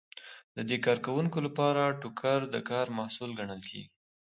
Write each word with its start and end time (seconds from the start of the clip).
د 0.55 0.57
دې 0.69 0.77
کارکوونکو 0.85 1.37
لپاره 1.47 1.83
ټوکر 2.01 2.39
د 2.53 2.55
کار 2.69 2.87
محصول 2.97 3.31
ګڼل 3.39 3.59
کیږي. 3.69 3.87